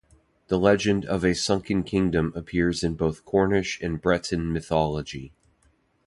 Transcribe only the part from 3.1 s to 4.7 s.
Cornish and Breton